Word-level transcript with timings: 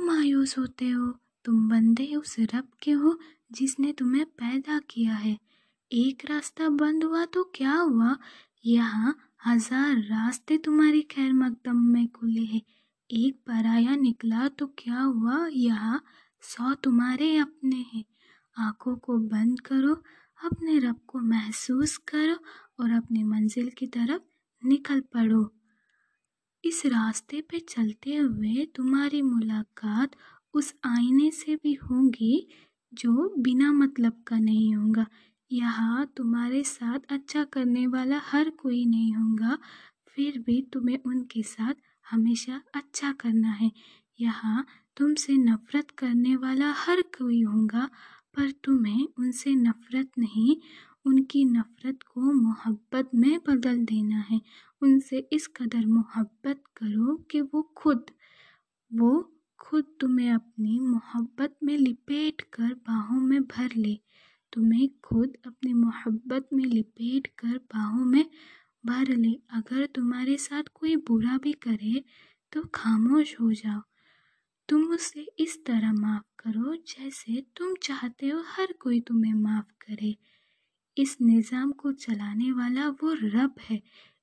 क्यों 0.00 0.08
मायूस 0.08 0.56
होते 0.58 0.88
हो? 0.88 1.06
तुम 1.44 1.68
बंदे 1.68 2.04
उस 2.16 2.34
रब 2.52 2.68
के 2.82 2.90
हो 2.90 3.18
जिसने 3.52 3.92
तुम्हें 3.92 4.24
पैदा 4.24 4.78
किया 4.90 5.14
है। 5.14 5.36
एक 5.90 6.24
रास्ता 6.30 6.68
बंद 6.68 7.04
हुआ 7.04 7.24
तो 7.24 7.42
क्या 7.54 7.72
हुआ? 7.72 8.16
यहाँ 8.66 9.14
हज़ार 9.46 9.96
रास्ते 10.04 10.58
तुम्हारी 10.58 11.02
खैर 11.10 11.32
मकदम 11.32 11.82
में 11.92 12.06
खुले 12.08 12.44
हैं। 12.44 12.62
एक 13.10 13.36
पराया 13.46 13.96
निकला 13.96 14.48
तो 14.48 14.66
क्या 14.78 15.00
हुआ? 15.00 15.46
यहाँ 15.48 16.02
सौ 16.42 16.74
तुम्हारे 16.74 17.36
अपने 17.36 17.84
हैं। 17.92 18.04
आँखों 18.56 18.96
को 18.96 19.18
बंद 19.28 19.60
करो, 19.60 19.94
अपने 20.40 20.78
रब 20.78 21.00
को 21.06 21.18
महसूस 21.28 21.96
करो 22.08 22.36
और 22.82 22.92
अपनी 22.92 23.24
मंजिल 23.24 23.70
की 23.78 23.86
तरफ़ 23.86 24.22
निकल 24.62 25.00
पड़ो। 25.14 25.44
इस 26.64 26.82
रास्ते 26.86 27.40
पे 27.40 27.58
चलते 27.60 28.14
हुए 28.16 28.64
तुम्हारी 28.74 29.20
मुलाकात 29.22 30.10
उस 30.54 30.72
आईने 30.86 31.30
से 31.30 31.54
भी 31.56 31.72
होगी, 31.74 32.46
जो 32.92 33.28
बिना 33.38 33.72
मतलब 33.72 34.22
का 34.26 34.38
नहीं 34.38 34.74
होगा। 34.74 35.06
यहाँ 35.50 36.06
तुम्हारे 36.16 36.62
साथ 36.64 37.12
अच्छा 37.12 37.44
करने 37.44 37.86
वाला 37.86 38.20
हर 38.24 38.50
कोई 38.50 38.84
नहीं 38.86 39.12
होगा। 39.14 39.58
फिर 40.08 40.38
भी 40.38 40.60
तुम्हें 40.72 40.98
उनके 41.06 41.42
साथ 41.42 41.74
हमेशा 42.06 42.60
अच्छा 42.74 43.12
करना 43.12 43.50
है। 43.52 43.70
यहाँ 44.18 44.66
तुमसे 44.96 45.32
नफ़रत 45.34 45.90
करने 45.90 46.36
वाला 46.36 46.72
हर 46.76 47.02
कोई 47.18 47.42
होगा, 47.42 47.88
पर 48.36 48.50
तुम्हें 48.64 49.06
उनसे 49.18 49.54
नफ़रत 49.54 50.10
नहीं 50.18 50.56
उनकी 51.06 51.44
नफ़रत 51.44 52.02
को 52.02 52.32
मोहब्बत 52.32 53.10
में 53.14 53.38
बदल 53.48 53.84
देना 53.84 54.18
है। 54.20 54.40
उनसे 54.82 55.18
इस 55.32 55.46
कदर 55.56 55.86
मोहब्बत 55.86 56.62
करो 56.76 57.16
कि 57.30 57.40
वो 57.40 57.62
खुद 57.76 58.10
वो 58.90 59.12
खुद 59.60 59.84
तुम्हें 60.00 60.30
अपनी 60.32 60.78
मोहब्बत 60.80 61.56
में 61.64 61.76
लिपेट 61.78 62.40
कर 62.52 62.74
बाहों 62.88 63.20
में 63.20 63.42
भर 63.42 63.74
ले। 63.76 63.98
तुम्हें 64.52 64.88
खुद 65.04 65.36
अपनी 65.46 65.72
मोहब्बत 65.74 66.48
में 66.52 66.64
लिपेट 66.64 67.26
कर 67.38 67.58
बाहों 67.74 68.04
में 68.04 68.24
भर 68.86 69.14
ले। 69.16 69.32
अगर 69.50 69.86
तुम्हारे 69.86 70.36
साथ 70.36 70.62
कोई 70.74 70.96
बुरा 71.08 71.36
भी 71.38 71.52
करे 71.52 72.02
तो 72.52 72.62
खामोश 72.74 73.36
हो 73.40 73.52
जाओ। 73.52 73.80
तुम 74.68 74.82
उसे 74.94 75.26
इस 75.38 75.58
तरह 75.66 75.92
माफ़ 75.92 76.24
करो 76.38 76.74
जैसे 76.88 77.40
तुम 77.56 77.74
चाहते 77.82 78.28
हो 78.28 78.42
हर 78.46 78.72
कोई 78.72 79.00
तुम्हें 79.00 79.34
माफ़ 79.34 79.72
करे। 79.80 80.16
इस 81.00 81.16
निज़ाम 81.22 81.72
को 81.72 81.92
चलाने 81.92 82.50
वाला 82.52 82.88
वो 82.88 83.12
रब 83.14 83.54
है, 83.60 83.80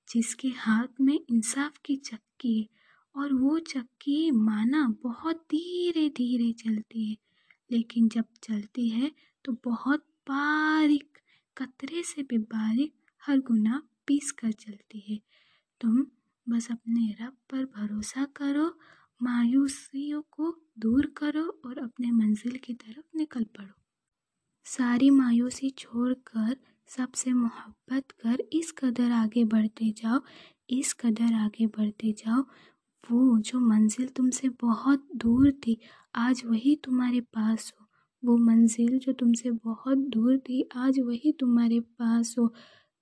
जिसके 0.08 0.47
हाथ 0.47 1.02
में 1.02 1.19
इंसाफ 1.30 1.78
की 1.86 1.95
चक्की 1.95 2.59
है 2.59 2.67
और 3.16 3.34
वो 3.34 3.58
चक्की 3.59 4.19
माना 4.31 4.88
बहुत 5.03 5.45
धीरे 5.52 6.08
धीरे 6.09 6.52
चलती 6.53 7.09
है। 7.09 7.17
लेकिन 7.72 8.08
जब 8.09 8.25
चलती 8.44 8.89
है 8.89 9.11
तो 9.45 9.53
बहुत 9.64 10.06
बारीक 10.30 11.17
कतरे 11.58 12.03
से 12.03 12.23
भी 12.23 12.38
बारीक 12.38 12.94
हर 13.23 13.39
गुना 13.39 13.81
पीस 14.08 14.31
कर 14.31 14.52
चलती 14.52 15.00
है। 15.09 15.19
तुम 15.81 16.06
बस 16.47 16.67
अपने 16.72 17.09
रब 17.22 17.36
पर 17.52 17.66
भरोसा 17.66 18.25
करो, 18.36 18.67
मायूसियों 19.22 20.22
को 20.31 20.52
दूर 20.80 21.06
करो 21.17 21.44
और 21.66 21.80
अपने 21.80 22.12
मंजिल 22.12 22.58
की 22.58 22.73
तरफ़ 22.73 23.17
निकल। 23.17 23.45
सारी 24.70 25.10
मायूसी 25.10 25.70
छोड़कर, 25.70 26.58
सबसे 26.88 27.34
मोहब्बत 27.34 28.12
कर, 28.12 28.38
इस 28.54 28.72
कदर 28.72 29.12
आगे 29.12 29.44
बढ़ते 29.44 29.92
जाओ, 29.92 30.20
इस 30.70 30.94
कदर 30.94 31.34
आगे 31.34 31.68
बढ़ते 31.68 32.12
जाओ। 32.12 32.42
वो 33.12 33.40
जो 33.40 33.59
मंजिल 33.59 34.08
तुमसे 34.08 34.50
बहुत 34.50 35.08
दूर 35.16 35.52
थी, 35.52 35.78
आज 36.16 36.42
वही 36.46 36.76
तुम्हारे 36.76 37.22
पास 37.22 37.74
हो। 37.82 37.86
वो 38.26 38.38
मंजिल 38.38 39.00
जो 39.00 39.14
तुमसे 39.14 39.52
बहुत 39.52 39.98
दूर 39.98 40.38
थी, 40.38 40.70
आज 40.76 41.00
वही 41.00 41.31
तुम्हारे 41.31 41.80
पास 41.80 42.36
हो। 42.40 42.54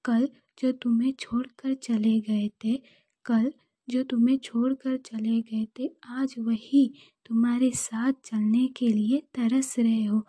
कल 0.06 0.30
जो 0.60 0.72
तुम्हें 0.72 1.14
छोड़कर 1.20 1.74
चले 1.74 2.20
गए 2.20 2.50
थे, 2.64 2.82
कल 3.26 3.54
जो 3.90 4.04
तुम्हें 4.04 4.38
छोड़कर 4.38 4.98
चले 4.98 5.42
गए 5.42 5.68
थे, 5.80 5.92
आज 6.08 6.36
वही 6.40 6.94
तुम्हारे 7.26 7.72
साथ 7.72 8.14
चलने 8.26 8.68
के 8.68 8.88
लिए 8.88 9.20
तरस 9.20 9.80
रहे 9.80 10.04
हो। 10.04 10.28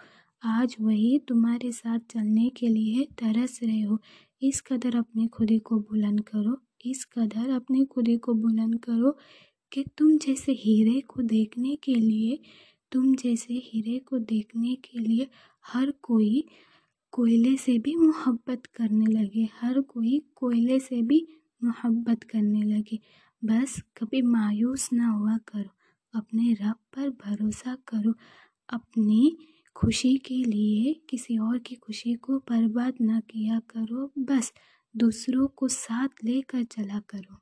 आज 0.49 0.77
वही 0.81 1.19
तुम्हारे 1.19 1.73
साथ 1.73 1.99
चलने 1.99 2.49
के 2.49 2.69
लिए 2.69 3.05
तरस 3.05 3.61
रहे 3.63 3.81
हो। 3.81 3.99
इस 4.43 4.61
कदर 4.61 4.97
अपने 4.97 5.27
खुदी 5.27 5.59
को 5.59 5.79
बुलंद 5.79 6.21
करो। 6.21 6.63
इस 6.87 7.05
कदर 7.05 7.51
अपने 7.51 7.85
खुदी 7.85 8.17
को 8.17 8.35
बुलंद 8.35 8.81
करो 8.85 9.17
कि 9.73 9.85
तुम 9.99 10.19
जैसे 10.19 10.53
हीरे 10.53 11.01
को 11.01 11.23
देखने 11.23 11.77
के 11.77 11.95
लिए, 11.95 12.39
तुम 12.93 13.15
जैसे 13.15 13.55
हीरे 13.55 13.99
को 13.99 14.19
देखने 14.19 14.75
के 14.75 14.99
लिए 14.99 15.27
हर 15.67 15.91
कोई 15.91 16.45
कोयले 17.11 17.57
से 17.57 17.79
भी 17.79 17.97
मोहब्बत 17.97 18.67
करने 18.67 19.07
लगे, 19.07 19.49
हर 19.61 19.81
कोई 19.81 20.23
कोयले 20.35 20.79
से 20.81 21.03
भी 21.03 21.29
मोहब्बत 21.65 22.23
करने 22.23 22.63
लगे। 22.63 22.99
बस 23.45 23.83
कभी 23.97 24.23
मायूस 24.23 24.93
ना 24.93 25.09
हुआ 25.09 25.37
करो। 25.37 25.71
अपने 26.15 26.53
रब 26.53 26.75
पर 26.97 27.11
भरोसा 27.11 27.75
करो। 27.75 28.15
अपनी 28.69 29.39
खुशी 29.77 30.17
के 30.19 30.35
लिए 30.45 30.93
किसी 31.11 31.39
और 31.39 31.59
की 31.59 31.75
खुशी 31.75 32.15
को 32.15 32.39
बर्बाद 32.51 32.95
ना 33.01 33.21
किया 33.21 33.59
करो। 33.71 34.11
बस 34.19 34.53
दूसरों 34.95 35.47
को 35.57 35.69
साथ 35.69 36.25
लेकर 36.25 36.65
चला 36.65 37.01
करो। 37.09 37.41